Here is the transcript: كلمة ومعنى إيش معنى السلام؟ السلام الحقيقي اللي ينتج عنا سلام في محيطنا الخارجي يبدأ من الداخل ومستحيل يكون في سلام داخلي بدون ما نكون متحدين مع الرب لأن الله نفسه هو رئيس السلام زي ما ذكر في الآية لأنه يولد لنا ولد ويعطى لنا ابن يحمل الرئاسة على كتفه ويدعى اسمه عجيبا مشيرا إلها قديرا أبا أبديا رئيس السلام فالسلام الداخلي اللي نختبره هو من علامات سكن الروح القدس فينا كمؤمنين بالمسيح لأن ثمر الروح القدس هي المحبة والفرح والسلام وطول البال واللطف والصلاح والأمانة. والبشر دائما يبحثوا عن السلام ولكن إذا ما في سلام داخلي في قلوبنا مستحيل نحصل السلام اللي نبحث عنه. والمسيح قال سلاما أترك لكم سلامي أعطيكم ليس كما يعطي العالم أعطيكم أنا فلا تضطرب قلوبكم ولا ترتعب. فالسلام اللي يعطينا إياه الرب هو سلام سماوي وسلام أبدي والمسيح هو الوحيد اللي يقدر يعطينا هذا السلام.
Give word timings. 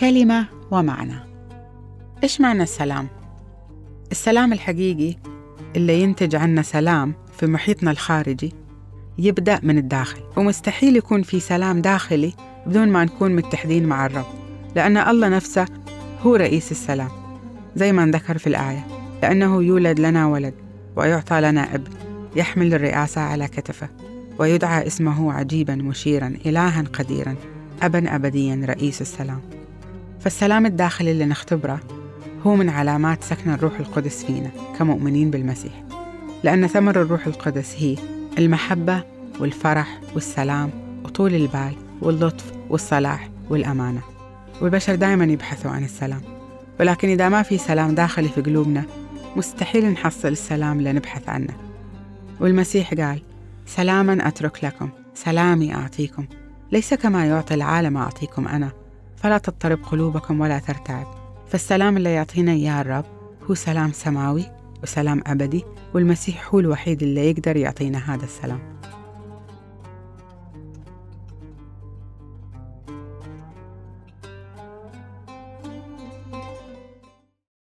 كلمة 0.00 0.46
ومعنى 0.70 1.14
إيش 2.22 2.40
معنى 2.40 2.62
السلام؟ 2.62 3.08
السلام 4.12 4.52
الحقيقي 4.52 5.16
اللي 5.76 6.02
ينتج 6.02 6.34
عنا 6.34 6.62
سلام 6.62 7.14
في 7.38 7.46
محيطنا 7.46 7.90
الخارجي 7.90 8.52
يبدأ 9.18 9.60
من 9.62 9.78
الداخل 9.78 10.20
ومستحيل 10.36 10.96
يكون 10.96 11.22
في 11.22 11.40
سلام 11.40 11.80
داخلي 11.80 12.34
بدون 12.66 12.88
ما 12.88 13.04
نكون 13.04 13.36
متحدين 13.36 13.86
مع 13.86 14.06
الرب 14.06 14.26
لأن 14.76 14.96
الله 14.96 15.28
نفسه 15.28 15.66
هو 16.22 16.34
رئيس 16.34 16.70
السلام 16.70 17.10
زي 17.76 17.92
ما 17.92 18.06
ذكر 18.06 18.38
في 18.38 18.46
الآية 18.46 18.86
لأنه 19.22 19.62
يولد 19.62 20.00
لنا 20.00 20.26
ولد 20.26 20.54
ويعطى 20.96 21.40
لنا 21.40 21.74
ابن 21.74 21.90
يحمل 22.36 22.74
الرئاسة 22.74 23.20
على 23.20 23.48
كتفه 23.48 23.88
ويدعى 24.38 24.86
اسمه 24.86 25.32
عجيبا 25.32 25.74
مشيرا 25.74 26.34
إلها 26.46 26.84
قديرا 26.92 27.34
أبا 27.82 28.14
أبديا 28.14 28.60
رئيس 28.64 29.00
السلام 29.00 29.40
فالسلام 30.24 30.66
الداخلي 30.66 31.10
اللي 31.10 31.24
نختبره 31.24 31.80
هو 32.46 32.56
من 32.56 32.68
علامات 32.68 33.24
سكن 33.24 33.50
الروح 33.50 33.78
القدس 33.80 34.24
فينا 34.24 34.50
كمؤمنين 34.78 35.30
بالمسيح 35.30 35.84
لأن 36.42 36.66
ثمر 36.66 37.02
الروح 37.02 37.26
القدس 37.26 37.74
هي 37.78 37.96
المحبة 38.38 39.04
والفرح 39.40 40.00
والسلام 40.14 40.70
وطول 41.04 41.34
البال 41.34 41.74
واللطف 42.02 42.52
والصلاح 42.70 43.30
والأمانة. 43.50 44.00
والبشر 44.60 44.94
دائما 44.94 45.24
يبحثوا 45.24 45.70
عن 45.70 45.84
السلام 45.84 46.20
ولكن 46.80 47.08
إذا 47.08 47.28
ما 47.28 47.42
في 47.42 47.58
سلام 47.58 47.94
داخلي 47.94 48.28
في 48.28 48.40
قلوبنا 48.40 48.84
مستحيل 49.36 49.86
نحصل 49.90 50.28
السلام 50.28 50.78
اللي 50.78 50.92
نبحث 50.92 51.28
عنه. 51.28 51.54
والمسيح 52.40 52.94
قال 52.94 53.22
سلاما 53.66 54.28
أترك 54.28 54.64
لكم 54.64 54.88
سلامي 55.14 55.74
أعطيكم 55.74 56.26
ليس 56.72 56.94
كما 56.94 57.26
يعطي 57.26 57.54
العالم 57.54 57.96
أعطيكم 57.96 58.48
أنا 58.48 58.83
فلا 59.24 59.38
تضطرب 59.38 59.78
قلوبكم 59.84 60.40
ولا 60.40 60.58
ترتعب. 60.58 61.06
فالسلام 61.48 61.96
اللي 61.96 62.12
يعطينا 62.12 62.52
إياه 62.52 62.80
الرب 62.80 63.04
هو 63.50 63.54
سلام 63.54 63.92
سماوي 63.92 64.44
وسلام 64.82 65.22
أبدي 65.26 65.64
والمسيح 65.94 66.54
هو 66.54 66.60
الوحيد 66.60 67.02
اللي 67.02 67.30
يقدر 67.30 67.56
يعطينا 67.56 68.14
هذا 68.14 68.24
السلام. 68.24 68.73